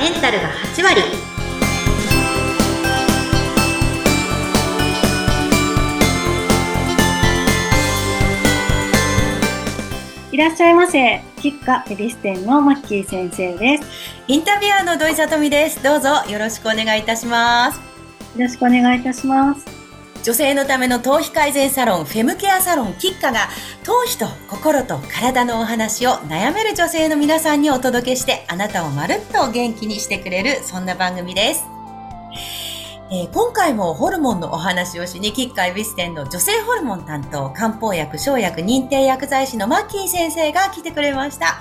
[0.00, 1.02] メンタルが8割
[10.32, 11.20] いらっしゃいませ。
[11.36, 13.84] キッカエビス店のマッキー先生です。
[14.26, 15.82] インタビュアーの土井さとみです。
[15.82, 17.76] どうぞよろしくお願いいたします。
[18.38, 19.66] よろしくお願いいたします。
[20.22, 23.48] 女性のための頭皮改善サロン、フェムケアサロンキッカが、
[23.90, 31.64] 頭皮と心と体のお話を悩める女性の皆さんにお届けして、あなたをまるっと元気にしてくれる、そんな番組です。
[33.10, 41.60] えー今回もホルモンのお話をしに、キッカエビス店の女性ホルモン担当、漢方薬、生薬、認定薬剤師のマッキー先生が来てくれました。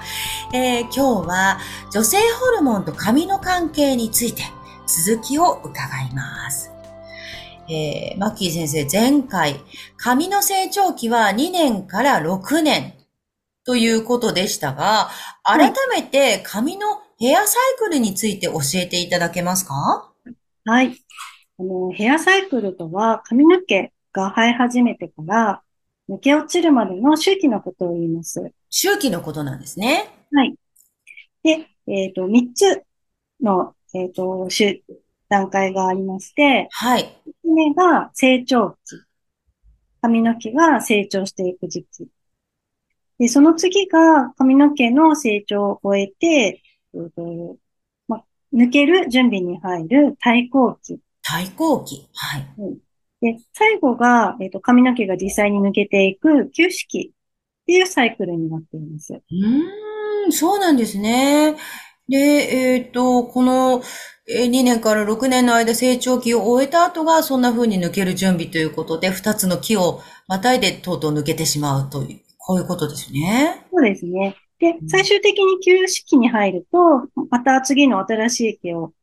[0.53, 1.59] えー今日は
[1.91, 4.43] 女性ホルモンと髪の関係について
[4.85, 6.68] 続きを伺います。
[7.69, 9.61] えーマッキー先生、前回、
[9.97, 12.93] 髪の成長期は2年から6年
[13.63, 15.09] ということでしたが、
[15.45, 16.87] い改めて髪の
[17.19, 20.11] ヘアサイクルについて教えていただけますか？
[20.65, 20.97] はい。
[21.59, 25.61] あの、ヘアサイクルとは髪の毛が生え始めてから
[26.09, 28.51] 抜け落ちるまでの周期のことを言います。
[28.69, 30.09] 周期のことなんですね。
[30.31, 30.55] はい。
[31.43, 32.83] で、えっと、3つ
[33.41, 34.81] の、えっと、週
[35.29, 37.03] 段階がありまして、はい。
[37.03, 38.77] 1つ目が成長期。
[40.01, 42.07] 髪の毛が成長していく時期。
[43.19, 46.61] で、その次が髪の毛の成長を終えて、
[46.95, 47.57] えっと
[48.07, 50.99] ま、抜ける準備に入る対抗期。
[51.21, 52.07] 対抗期。
[52.13, 52.47] はい。
[53.21, 59.13] で、最後が、えっと、髪の毛が実際に抜けていく休止期っていうサイクルになっています。
[59.13, 61.55] うーん、そうなんですね。
[62.09, 63.81] で、えっと、この
[64.31, 73.65] えー2年から6年の間成長期を終えた後がそんな風に抜ける準備ということで、2つの期をまたいでとうとう抜けてしまうという、こういうことですね。
[73.71, 74.35] そうですね。
[74.59, 78.93] でう、ん最終的に休止期に入ると、また次の新しい毛を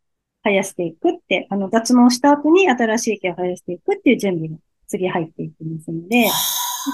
[0.44, 4.56] 生やしていくって、あの、脱毛した後に新しい毛を生やしていくっていう準備が
[4.86, 6.28] 次入っていきますので、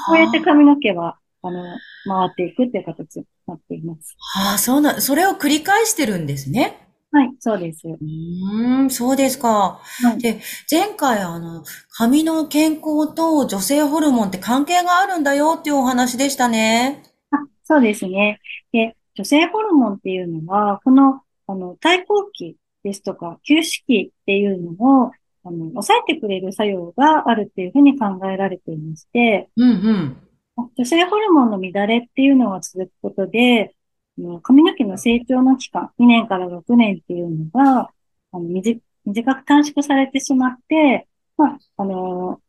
[0.07, 1.63] こうやって髪の毛は、あの、
[2.05, 4.17] 回っていくっていう形になっています。
[4.37, 6.89] ああ、そうな、それを繰り返してるんですね。
[7.11, 7.87] はい、そうです。
[7.87, 9.81] うーん、そうですか。
[10.03, 17.03] はいで、前回あの、髪の健康と女性ホルモンって関係があるんだよっていうお話でしたね。
[17.31, 18.41] あ、そうですね。
[18.73, 25.11] で、女性ホルモンっていうのは、この、あの、対抗期ですとか、休止期っていうのを、
[25.45, 30.17] あの、抑えてくれる作用があるっていうふうに考えられていまして、うんうん。
[30.57, 33.75] 女性ホルモンの乱れっていうのが続くことで、
[34.19, 37.91] あの髪の毛の成長の期間、2年から6年っていうのが、
[38.33, 42.41] あの、短短く短縮されてしまって、まあ、あの、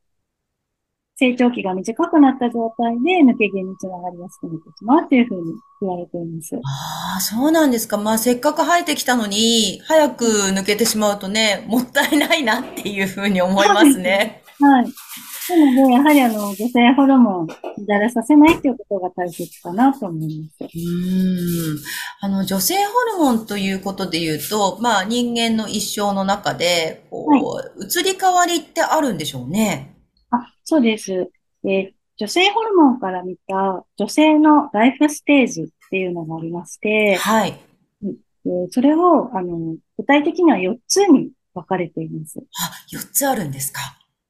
[1.16, 6.56] 成長期が短くなった状態で抜け毛につながりやすくなってしまうっていうふうに言われています。
[6.56, 7.98] ああ、そうなんですか。
[7.98, 14.44] まあ、せっかく生えてきたのに、早く抜けてしまうとね、もったいないなっていうふうに思いますね。
[14.60, 14.86] はい。
[15.50, 17.48] なので、やはりあの、女性ホルモンを
[17.88, 20.74] 乱れさせないっていうことが大切かなと思います。
[20.74, 21.80] うーん。
[22.22, 22.82] あの、女性ホ
[23.18, 27.28] ルモンということで言うと、まあ、人間の一生の中で、こ
[27.76, 29.98] う、移り変わりってあるんでしょうね。
[30.32, 31.12] あ、そうです。
[31.66, 37.60] えー女性ホルモンから見た女性のライフステージっていうのがありまして、はい。
[38.04, 42.40] えーそれを、あの、具体的には4つに分かれています。
[42.40, 43.80] あ、4つあるんですか。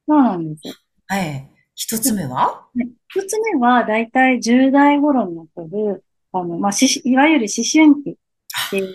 [0.08, 0.83] そうなんです。
[1.12, 1.50] ええ。
[1.76, 8.94] 1つ目は？1つ目は、だいたい10代頃に起こる、あの、まあ、しいわゆる思春期っていう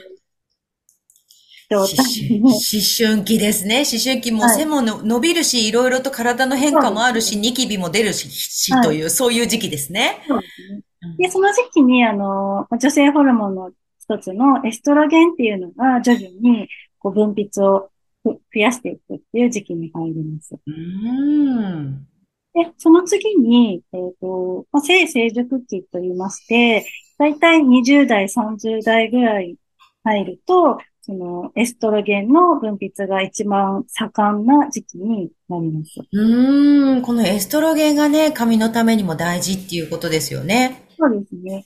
[1.70, 2.60] 状思態春の思
[2.98, 3.84] 春期ですね。
[3.92, 10.24] 思春期もはい背もの伸びるし、いろいろと体の変化もあるし、ニキビも出るし、しはいという、そういう時期ですね。
[10.28, 10.82] そうですね。
[11.18, 17.92] で、その時期に、あの、女性ホルモンの一つのエストロゲンっていうのが徐々にこう分泌をふ
[18.34, 20.56] 増やしていくっていう時期に入ります。
[20.56, 22.08] うーん。
[22.54, 26.86] で、その次に、えっと、まあ、性成熟期と言いまして、
[27.18, 29.56] だいたい20代、30代ぐらい
[30.04, 36.00] 入ると、そのエストロゲンの分泌が一番盛んな時期になります。
[36.12, 37.02] うーん。
[37.02, 40.88] このエストロゲンがね、髪のためにも大事っていうことですよね。
[40.98, 41.66] そうですね。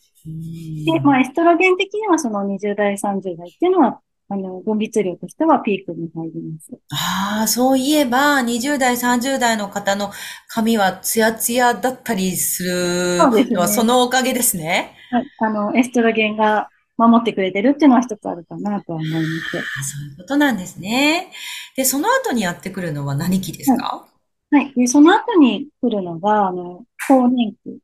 [0.86, 4.00] で、んまあ、エストロゲン的にはその20代、30代っていうのは、
[4.34, 6.72] あの、分泌量としてはピークに入ります。
[6.90, 10.12] ああ、そういえば、20代、30代の方の
[10.48, 13.18] 髪はツヤツヤだったりする
[13.52, 14.96] のはそのおかげですね。
[15.12, 15.26] はい。
[15.40, 19.24] あの、エストロゲンが守ってくれてるっていうのは一つあるかなとは思います。
[19.24, 21.32] あそういうことなんですね。
[21.76, 24.08] で、その後にやってくるのは何期ですか？
[24.52, 24.74] はい。
[24.76, 27.80] で、その後に来るのが、あの、更年期って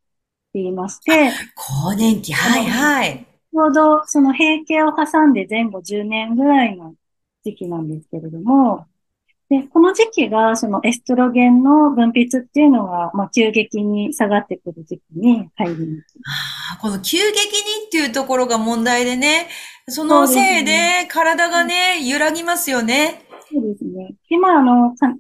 [0.56, 3.29] 言いまして、更年期、はいはい。
[3.52, 6.94] ちょうどその閉経を挟んで前後10年ぐらいの
[7.44, 8.86] 時期なんですけれども、
[9.50, 16.16] で、この時期が、そのエストロゲンの分泌っていうのが、まあ、急激に下がってくる時期に入ります。
[16.74, 19.48] あーこの急激にっていうところが問題でね、
[19.88, 23.26] そのせいで体がね、揺らぎますよね。
[23.52, 24.14] そうですね。
[24.30, 25.16] で、まあ、あの、か、か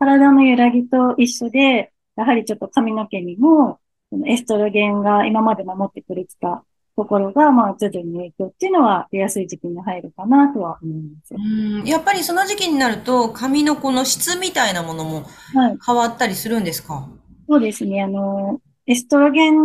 [0.00, 3.78] 体の揺らぎと一緒で、やはりちょっと髪の毛にも、
[4.10, 6.64] そのエストロゲンが今まで守ってくれてた
[6.96, 11.34] ところが、まあ、徐々に影響っていうのは出やすい時期に入るかなとは思います。
[11.34, 15.24] うん、やっぱりその時期になると髪のこの質みたいなものも
[15.54, 15.78] はい。
[15.84, 17.08] 変わったりするんですか？
[17.48, 18.02] そうですね。
[18.02, 19.56] あの、エストロゲン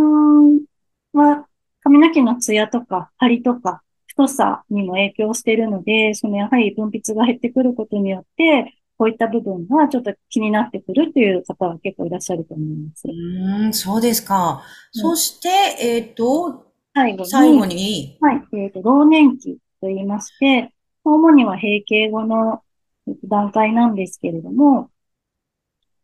[1.12, 1.46] は
[1.82, 13.08] 髪の毛のツヤとか張りとか太さにも影響しているので、そのやはり分泌が減ってくることによって、こういった部分がちょっと気になってくるという方は結構いらっしゃると思います。
[13.08, 14.62] うん、そうですか。
[14.92, 15.48] そして、
[15.80, 20.72] えっと、最後に、最後に、はい、えっと、老年期と言いまして、
[21.04, 22.62] 主には閉経後の
[23.08, 24.90] えっと段階なんですけれども、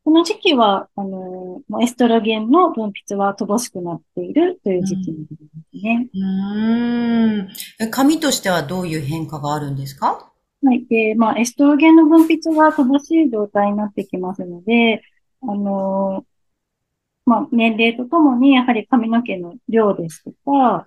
[0.04, 6.08] この時期は、あの、まあエストロゲンの分泌は乏しくなっているという時期になりますね。
[6.14, 6.18] う
[7.42, 7.48] ん、
[7.80, 10.30] え髪としてはどういう変化があるんですか？
[10.62, 10.86] はい。
[10.86, 15.02] で、まあ、エストロゲンの分泌が乏しい状態になってきますので、
[15.42, 16.24] あの、
[17.26, 20.86] まあ、年齢とともに、やはり髪の毛の量ですとか、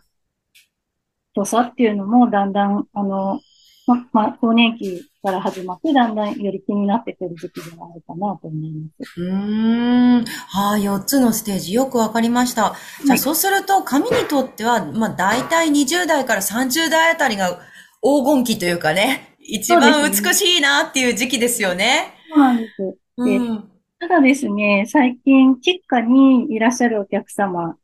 [1.33, 3.41] 太さっていうのもだんだん、あの、
[3.85, 9.21] ま、まあ、更年期から始まって、だんだんより気になってくる時期ではあるかなと思います。
[9.21, 10.25] うーん。
[10.25, 12.75] はあ、4つのステージよくわかりました。
[13.05, 17.59] じゃあ、そうすると、髪にとっては、まあ、大体20代から30代あたりが
[18.01, 22.13] 黄金期というかね、一番美しいなっていう時期ですよね。
[22.29, 22.77] そうなんです。
[23.25, 23.78] でうん。
[23.99, 27.75] ただですね、最近、吉家にいらっしゃるお客様、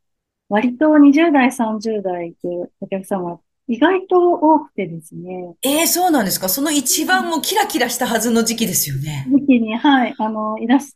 [0.47, 6.47] 割と20代、30代というお客様、意外と多くてですね、ええそうなんですか？
[6.47, 9.27] その一番もうキラキラしたはずの時期ですよね。
[9.29, 10.95] 時期に、はい、あの、いらっし、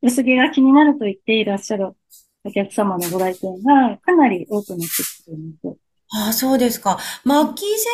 [0.00, 1.92] 薄毛が気になると言っていらっしゃる
[2.44, 5.78] お客様のご来店がかなり多くなってきています。
[6.12, 6.98] ああ、そうですか。
[7.24, 7.86] マッキー先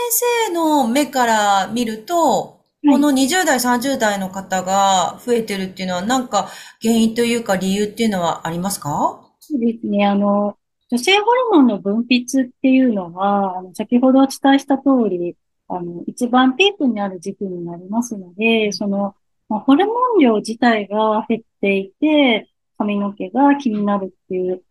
[0.47, 6.49] 生の目から見ると、はいこの20代、30代の方が増えてるっていうのは、なんか
[6.82, 9.20] 原因というか理由っていうのはありますか？
[9.38, 10.56] そうですね、あの、
[10.90, 15.37] 女性ホルモンの分泌っていうのは、あの、先ほどお伝えした通り、
[15.69, 19.14] あの、一番ピークになる時期になりますので、その、
[19.49, 24.62] まあ、ホルモン量自体が減っていて、髪の毛が気になるっていう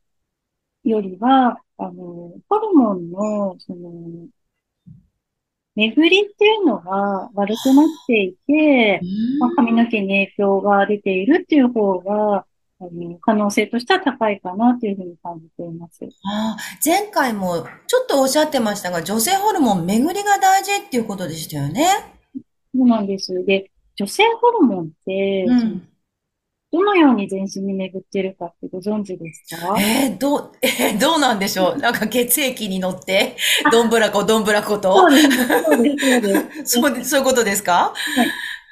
[0.83, 4.27] よりは、あの、ホルモンの、その、
[5.75, 8.99] 巡りっていうのが悪くなっていて、
[9.39, 12.45] まあ、髪の毛に影響が出ているっていう方が、
[12.81, 16.03] あの、可能性としては高いかなというふうに感じています。
[16.25, 21.85] ああ、前回もちょっとおっしゃってましたが、女性ホルモン巡りが大事っていうことでしたよね。
[22.73, 23.45] そうなんです。
[23.45, 25.87] で、女性ホルモンって、うん。
[26.71, 29.75] どのように全身に巡っているかってご存知ですか？
[29.79, 31.77] えー、どう、 えー、どうなんでしょう？
[31.77, 33.35] なんか血液に乗って、
[33.71, 35.05] どんぶらこどんぶらこそと？
[35.07, 36.63] うです、そうです、そうです。
[36.79, 37.93] そうで、そういうことですか？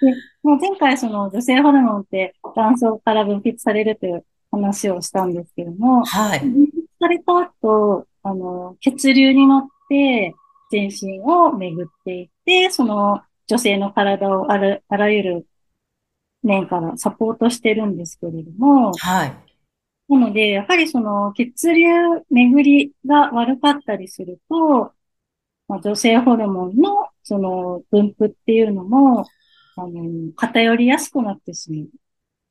[0.01, 0.13] で、
[0.44, 6.40] もう前回その女性ホルモンって卵巣から分泌されるという話をしたんですけども、はい。
[6.40, 6.68] 分泌
[7.02, 10.33] された後、あの、血流に乗って
[10.71, 15.45] 全身を巡っていって、その女性の体をあら、あらゆる
[16.44, 19.36] 面からサポートしてるんですけれども、はい。
[20.10, 21.86] なので、やはりその血流
[22.30, 24.92] 巡りが悪かったりすると、
[25.68, 29.26] まあ、女性ホルモンのその分布っていうのも、
[29.76, 31.88] あの、偏りやすくなってしまう。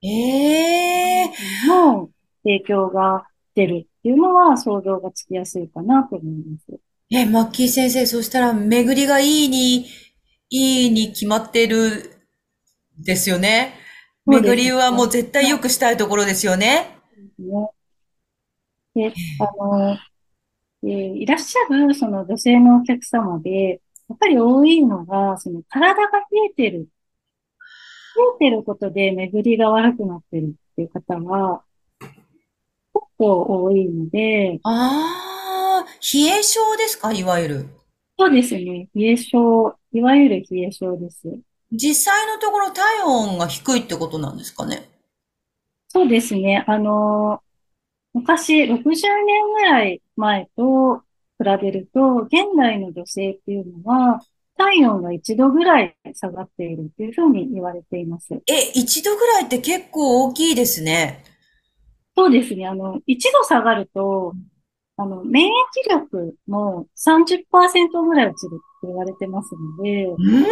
[0.01, 1.31] ええ
[1.67, 2.11] の
[2.45, 3.27] 影響が
[3.57, 6.81] 出るっていうのは想像がつきやすいかなと思います。
[7.11, 9.87] え、マッキー先生、そしたら、巡りがいいに、
[10.51, 12.18] いいに決まってる、
[12.99, 13.75] ですよね。
[14.27, 16.99] 巡りはもう絶対良くしたいところですよね。
[17.39, 17.71] ね。
[18.95, 19.93] で、あの、
[20.85, 20.89] えー
[21.19, 26.89] いらっしゃるその女性のお客様で、やっぱり多いのが、その体が冷えてる。
[28.41, 31.63] 冷えてることで巡りが悪くなってるっていう方は、
[32.01, 37.13] 結構多いので、ああ、冷え性ですか？
[37.13, 37.67] いわゆる。
[38.19, 38.89] そうですね。
[38.95, 41.23] 冷え性、いわゆる冷え性です。
[41.73, 44.89] 実際のところ体温が低いってことなんですかね？
[45.89, 46.65] そうですね。
[46.67, 47.41] あの、
[48.15, 51.05] 昔、60年ぐらい前と比
[51.63, 54.21] べると、現代の女性っていうのは、
[54.57, 58.35] 体温が1度ぐらい下がっているというふうに言われています。
[58.35, 61.25] え、一度ぐらいって結構大きいですね。
[62.17, 62.67] そうですね。
[62.67, 64.35] あの、1度下がると、
[64.97, 70.45] あの、免疫力も30%ぐらい落ちるっ言われてますので、うん。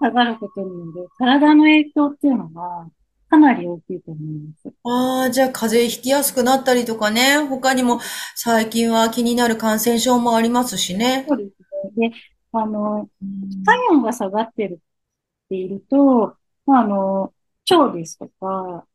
[0.00, 2.88] 下がることによる体の影響っていうのが
[3.28, 4.72] かなり大きいと思います。
[4.84, 7.38] ああ、じゃあ風邪ひきやすくなったりとかね。
[7.38, 8.00] 他にも
[8.34, 11.26] 最近は気になる感染症もありますしね。
[11.28, 11.50] そうです
[11.98, 12.08] ね。
[12.10, 12.16] で、
[12.52, 17.34] あの、うん体温が下がってるっていると、まあ、あの、
[17.70, 18.86] 腸ですとか、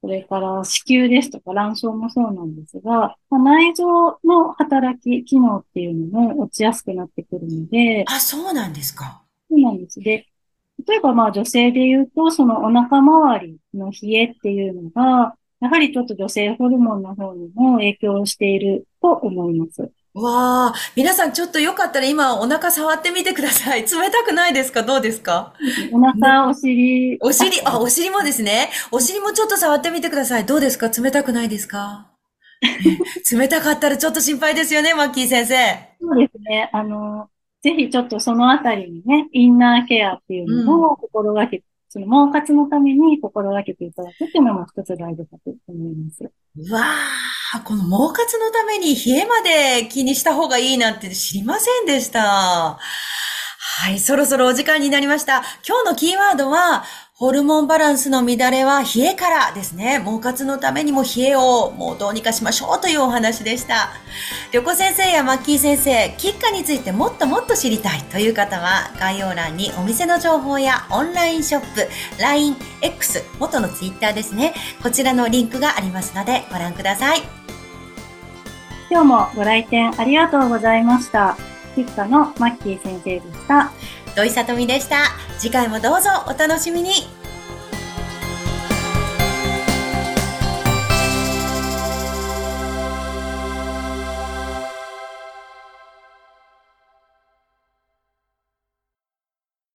[0.00, 9.22] それから子宮ですとか卵巣もそうなんですが、まあ、内臓の働き、機能っていうのも落ちやすくなってくるので、あ、そうなんですか。
[9.50, 10.00] そうなんです。
[10.00, 10.26] で、
[10.86, 19.90] 例えばまあ女性で言うと、そのお腹周りの冷えっていうのが、やはりちょっと女性ホルモンの方にも影響していると思います。
[20.22, 23.82] わあ、皆さんちょっとよかったら今お腹触ってみてください。
[23.88, 24.82] 冷たくないですか？
[24.82, 25.54] どうですか？
[25.92, 28.70] お腹、お尻、お尻、あ、お尻もですね。
[28.90, 30.46] お尻もちょっと触ってみてください。
[30.46, 30.88] どうですか？
[30.88, 32.06] 冷たくないですか？
[33.32, 35.54] 冷たかったらちょっと心配ですよね、マッキー先生。
[36.00, 36.70] そうですね。
[36.72, 37.28] あの、
[37.62, 46.24] ぜひちょっとそのあたりにね、インナーケアっていうのを心がけ、その毛活のために心がけていただくっていうのも一つ大事かと思います。
[46.24, 46.80] うわ
[47.54, 52.78] あ、この毛活のために冷えまで気にした方がいいなんて知りませんでした。
[53.80, 55.42] はい、そろそろお時間になりました。
[55.66, 56.84] 今日のキーワードは、
[57.18, 60.00] ホルモンバランスの乱れは冷えからですね。
[60.04, 63.88] 毛活のためにも冷えをもうどうにかしましょうというお話でした。
[64.52, 71.88] 旅行先生やマッキー先生、キッカについてもっともっと知りたいという方は、概要欄にお店の情報やオンラインショップ、
[72.22, 74.54] LINE、X、元のツイッターですね。
[74.80, 77.22] こちらのリンクがありますのでご覧ください。
[78.88, 81.36] 今日もご来店ありがとうございました。
[81.74, 83.72] キッカのマッキー先生でした。
[84.18, 84.96] 土井さとみでした。
[85.38, 87.17] 次回もどうぞお楽しみに。